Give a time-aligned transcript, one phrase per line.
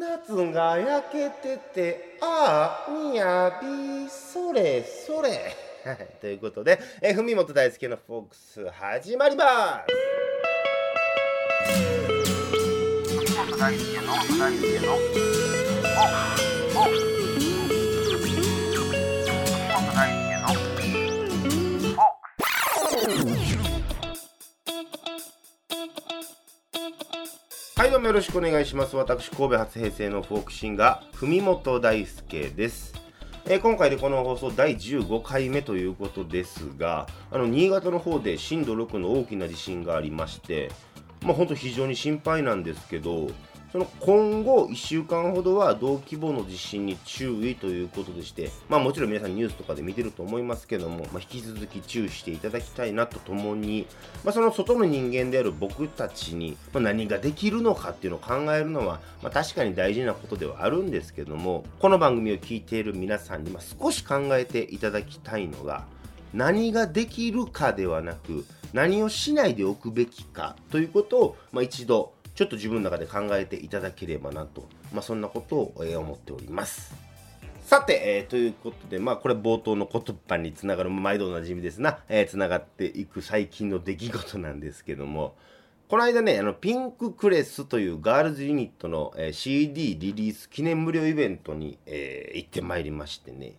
[0.00, 5.54] 夏が焼けててああみやびそれそれ。
[6.22, 9.92] ということで、え、文元大輔のフォックス始まります。
[13.14, 14.80] 文元大輔の大輔
[17.04, 17.09] の
[28.00, 28.96] どもよろしくお願いします。
[28.96, 32.94] 私神戸初平成のフォークシンガー文本大輔です。
[33.44, 40.70] えー、今回でこの放送第15回目ということですがあの新潟の方で震度6の大きな地震がありまして
[41.22, 43.28] まあ本当非常に心配なんですけど
[43.72, 53.86] その今後1週間ほどは同規模の地震に注意ということでして、まあ、もちろん皆さんニュースとかで見てると思いますけども、まあ、引き続き注意していただきたいなとともに、
[54.24, 65.84] まあ、その外の人間である僕たちに、ま何ができるのかっていうのを考えるのは、まあ、確かに大事なことではあるんですけどもこの番組を聞いている皆さんに、ま少し考えていただきたいのが
[66.34, 76.94] 何ができるかではなく何をしないでおくべきかということを、まあ一度ちょっと自分の中で考えていただければなと、まあ、そんなことを、思っております。
[77.60, 85.34] さて、えー、ということで、まあ、これ冒頭の言葉につながる、毎度おなじみですな、えー、つながっていく最近の出来事なんですけども、
[85.90, 93.56] この間ね、あの、ピンククレスというガールズユニットの、えー、CD リリース記念無料イベントに、えー、行ってまいりましてね、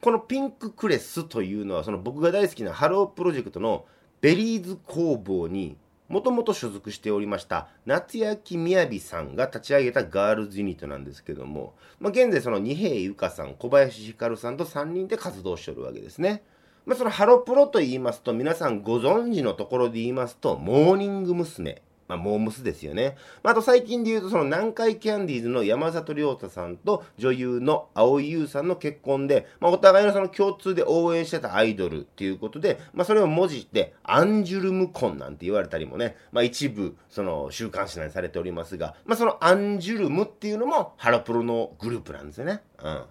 [0.00, 3.84] このピンククレスというのは、その僕が大好きなハロープロジェクトの
[4.20, 5.76] ベリーズ工房に
[6.08, 16.42] もともと所属しておりました夏焼みやびさんが立ち上げたガールズユニットなんですけども、まあ、現在その二平ゆかさん小林ひかるさんと3人で活動しておるわけですね。
[16.84, 21.82] まあ、そのハロプロと言いますと皆さんご存知のところで言いますとモーニング娘。
[22.08, 23.16] まあ、モームスですよね。
[23.42, 42.60] まあ、あと最近で言うと、その南海キャンディーズの山里亮太さんと女優の蒼井優さんの結婚で、まあ、お互いのその共通で応援してたアイドルっていうことで、まあ、それを文字ってアンジュルム婚なんて言われたりもね、まあ、一部、その週刊誌内にされておりますが、まあ、そのアンジュルムっていうのもハロプロのグループなんですよね。
[42.82, 43.02] うん。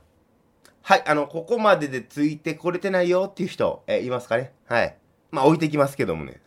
[0.81, 4.53] はい、あの、ここまででついてこれてないよっていう人、え、いますかね？
[4.67, 4.95] はい。
[5.31, 6.39] まあ、置いてきますけどもね。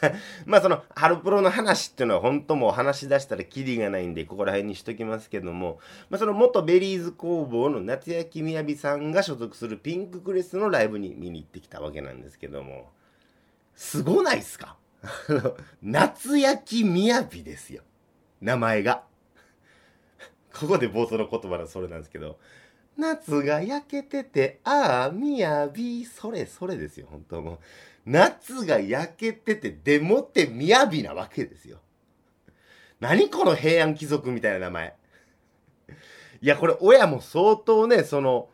[0.46, 5.78] まあその、ハロプロの話っていうのは本当もう話し出したらキリがないんで、ここら辺にしときますけども、
[6.10, 12.90] まあその元ベリーズ工房の夏焼みやびさんが所属するピンククレスのライブに見に行ってきたわけなんですけども、
[13.74, 14.76] すごないっすか？
[15.82, 17.82] 夏焼きみやびですよ。
[18.40, 19.04] 名前が。
[20.58, 22.38] ここで冒頭の言葉はそれなんですけど、
[22.96, 27.58] 夏が焼けてて、ああ、みやび、それそれですよ、本当もう。
[28.06, 31.80] 夏が焼けてて、でもって雅なわけですよ。
[33.00, 34.94] 何この平安貴族みたいな名前。
[36.40, 38.48] いや、これ親も相当ね、その、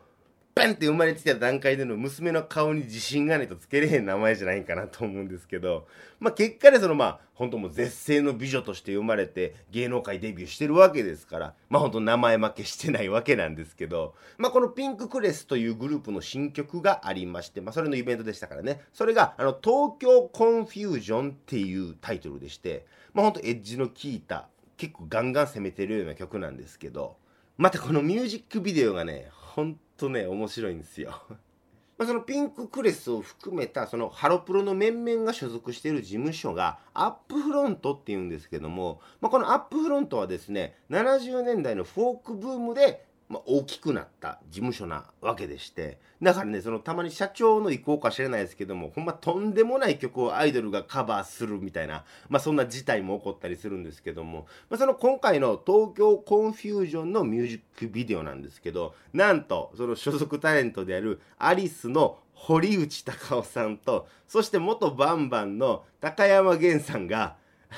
[0.55, 5.87] バンって生まれてきた段階での娘の顔に自信がないとつけれへん名前じゃないかなと思うんですけど、
[6.19, 24.47] まあ結果でそのまあ本当もう絶世の美女として生まれて芸能界デビューしてるわけですから、まあ本当名前負けしてないわけなんですけど、まあこのピンククレスというグループの新曲がありまして、まあそれのイベントでしたからね、それがあの東京コンフュージョンっていうタイトルでして、まあ本当エッジの効いた
[24.77, 27.17] 結構ガンガン攻めてるような曲なんですけど、
[27.57, 31.11] またこのミュージックビデオがね、ほんとね、面白いんですよ。
[31.97, 67.35] まあ、そのピンククレスを含めたそのハロプロの面々が所属している事務所がアップフロントっていうんですけども、まあ、このアップフロントはですね70年代のフォークブームでまあ、大きくなった事務所なわけでしてだからねそのたまに社長の意向か知らないですけどもほんまとんでもない曲をアイドルがカバーするみたいな、まあ、そんな事態も起こったりするんですけども、まあ、その今回の東京コンフュージョンのミュージックビデオなんですけどなんとその所属タレントであるアリスの堀内孝雄さんとそして元バンバンの高山厳さんが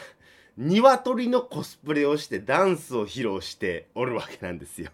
[0.57, 4.91] 鶏のコスプレをしてダンスを披露しておるわけなんですよ。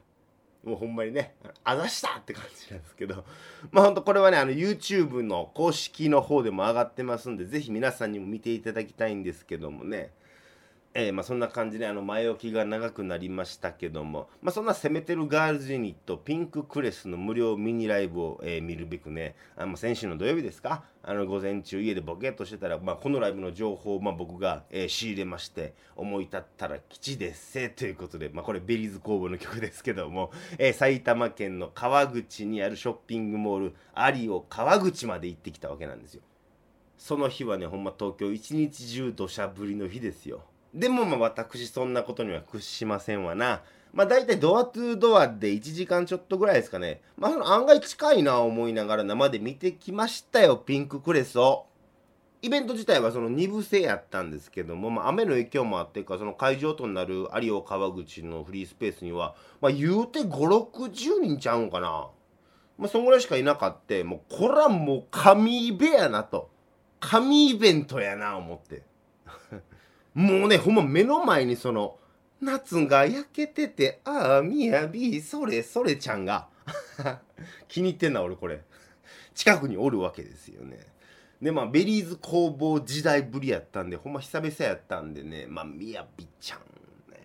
[0.64, 3.24] もうほんまにね、あざしたって感じなんですけど、
[3.72, 10.12] まあほんとこれはね、あの YouTube の公式の方でも上がってますんで、ぜひ皆さんにも見ていただきたいんですけどもね、
[10.94, 20.84] えー、まあ、そんな感じであの前置きが長くなりましたけども、まあ、そんな攻めてるガールズユニットピンククレスの無料ミニライブを、えー、見るべくねあの先週の土曜日ですか？
[21.02, 36.22] あの午前中家でボケっとしてたら、まあ、このライブの情報を、まあ、僕が、えー、仕入れまして思い立ったら吉でっせということで、まあ、これベリーズ工房の曲ですけども、え埼玉県の川口にあるショッピングモールアリオ川口まで行ってきたわけなんですよ。
[36.98, 40.44] その日はねほんま東京一日中土砂降りの日ですよ。
[40.74, 43.62] でもまあ私そんなことには屈しませんわな。
[43.94, 47.02] まあ大体ドアトゥードアで1時間ちょっとぐらいですかね。
[47.18, 51.66] まあ案外近いな思いながら生で見てきましたよ、ピンククレスを。
[52.44, 62.08] イベント自体はその2部制やったんですけども、まあ、雨の影響もあってか、その会場となる有尾川口のフリースペースには、まあ、言うて5、60人ちゃうんかな。
[62.80, 66.50] まあ、そんぐらいしかいなかって、もう、こらもう神イベやなと。
[67.00, 68.82] 神イベントやな、思って。
[70.14, 71.98] もうね、ほんま目の前にその、
[72.42, 76.48] 夏が焼けてて、ああ、みやび、それ、それちゃんが。
[77.68, 78.62] 気に入ってんな、俺これ。
[79.36, 80.80] 近くにおるわけですよね。
[81.42, 86.60] で、まあ、ベリーズ工房時代ぶりやったんで、ほんま久々やったんでね、まあ、みやびちゃん
[87.12, 87.18] ね。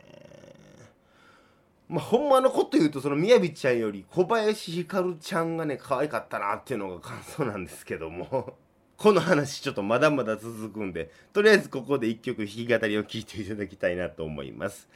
[1.89, 8.55] まあ、ほんまのこと言うと、そのみやびちゃんより小林ひかるちゃんがね、可愛かったなっていうのが感想なんですけども。
[8.96, 14.88] この話ちょっとまだまだ続くんで、とりあえずここで一曲弾き語りを聴いていただきたいなと思います。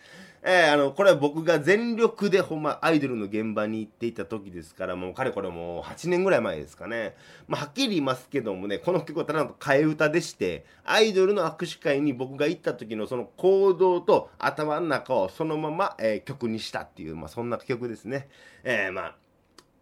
[0.43, 7.15] えー、あの、これは僕が全力でほんまアイドルの現場に行っていた時ですから、もうかれこれもう8年ぐらい前ですかね。
[7.47, 18.29] まあ、はっきり言いますけどもね、この曲はただの替え歌でして、アイドルの握手会に僕が行った時のその行動と頭の中をそのまま、えー、曲にしたっていう、まあ、そんな曲ですね。
[18.65, 19.17] えー、まあ、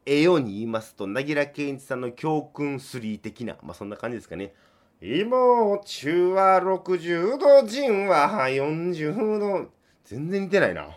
[0.09, 4.55] えように言いますと、なぎら健一さんの教訓3的な、まあそんな感じですかね。
[5.01, 9.71] 妹中は60度、人は40度。
[10.05, 10.89] 全然似てないな。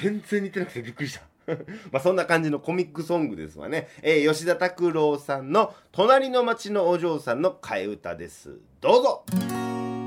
[0.00, 1.22] 全然似てなくてびっくりした。
[1.90, 3.88] まあそんな感じのコミックソングですわね。
[4.02, 8.58] えー、吉田拓郎さんの隣の町のお嬢さんの替え歌です。
[8.80, 9.24] どうぞ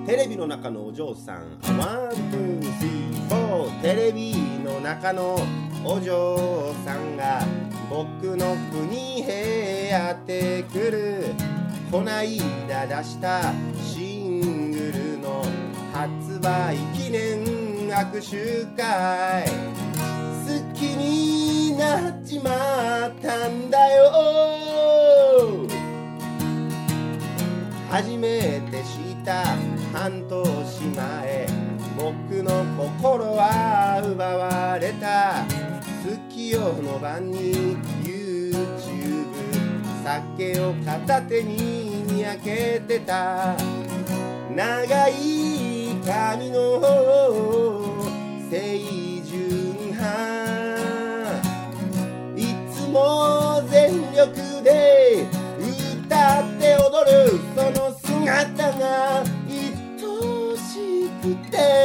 [0.06, 3.82] テレビの中のお嬢さん、 one, two, three, four。
[3.82, 4.34] テレビ
[4.64, 5.38] の中の
[5.86, 7.42] お嬢さんが
[7.94, 11.26] 僕の国へやってくる。
[11.92, 15.44] こないだ出したシングルの
[15.94, 17.44] 発売記念
[17.90, 19.46] 握手会。
[19.46, 22.50] 好きになっちま
[23.10, 24.10] ったんだよ。
[27.92, 29.46] 初めて知った
[29.94, 31.48] 半年前
[31.96, 35.63] 僕の心は奪われた。
[36.04, 39.26] 月夜の晩に YouTube
[40.04, 43.56] 酒を片手ににやけてた。
[44.54, 46.82] 長い髪の
[48.50, 50.02] 清純派。
[52.36, 55.26] いつも全力で
[56.06, 59.26] 歌って踊るその姿が愛
[60.58, 61.83] しくて。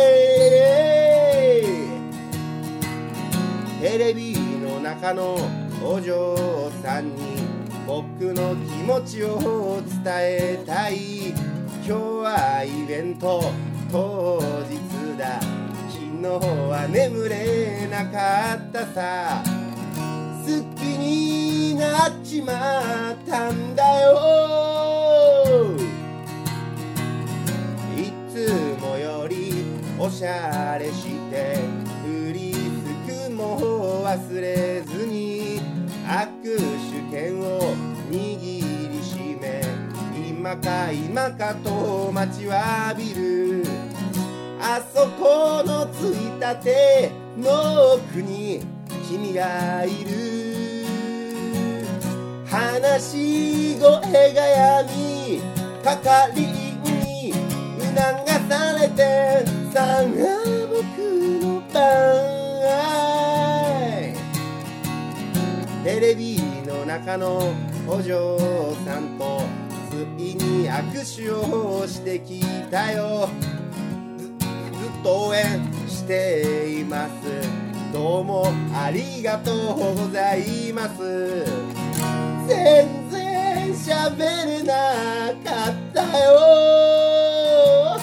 [4.09, 5.37] レビの中の
[5.85, 6.35] お嬢
[6.83, 7.43] さんに
[7.87, 11.29] 僕の気持ちを伝えたい。
[11.29, 11.37] 今
[11.85, 13.53] 日はイベント。
[13.93, 14.79] 当日
[15.19, 15.39] だ。
[15.91, 19.43] 昨日は眠れなかったさ。
[19.45, 25.77] 好きになっちまったんだよ。
[27.95, 29.53] いつもより
[29.99, 31.78] おしゃれして
[33.59, 35.61] も忘れずに
[36.07, 36.57] 握
[36.91, 37.75] 手券を
[38.11, 39.63] 握りしめ
[40.29, 43.65] 今か今かと待ちわびる。
[44.61, 48.63] あそこのついたての奥に
[49.09, 50.87] 君がいる。
[52.47, 55.41] 話し声が闇
[55.85, 57.95] 係員に促
[58.49, 60.05] されてさあ
[60.69, 60.87] 僕
[61.43, 62.38] の番。
[65.89, 67.55] テレビの中の
[67.89, 68.39] お嬢
[68.85, 69.41] さんと
[69.91, 73.31] ついに握手をしてきたよ。
[74.21, 75.43] ずっと応援
[75.89, 77.13] しています。
[77.91, 81.47] どうもありがとうございます。
[82.47, 84.75] 全然喋れな
[85.43, 87.99] かったよ。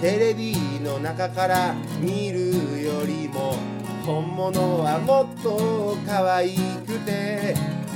[0.00, 0.54] テレビ
[0.84, 3.73] の中から見るよりも
[4.04, 6.50] 本物はもっと可愛
[6.86, 7.54] くて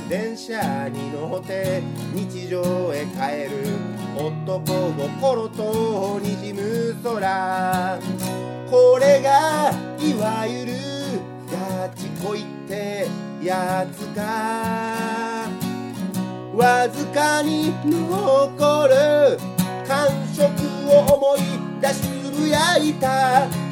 [0.09, 1.83] 電車に乗って
[2.15, 2.63] 日常
[2.95, 3.77] へ帰る
[4.17, 7.99] 男心とにじむ空。
[8.71, 10.73] これがいわゆる
[11.51, 13.07] ガチ恋って
[13.43, 15.47] やつか。
[16.55, 19.37] わずかに残る
[19.87, 20.49] 感触
[20.89, 21.39] を思い
[21.79, 23.68] 出しつぶやいた。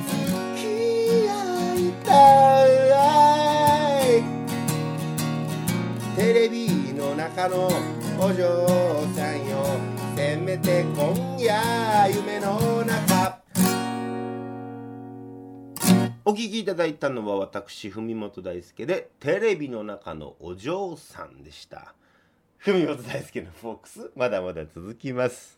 [6.15, 7.67] テレビの中の
[8.19, 8.65] お嬢
[9.15, 9.65] さんよ。
[10.15, 13.39] せめて今夜夢の中。
[16.25, 21.93] お聞きいただいたのは私文本大輔でテレビの中のお嬢さんでした。
[22.57, 25.55] 文本大輔のフォックスまだまだ続きます。